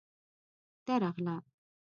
[0.87, 1.35] _درغله.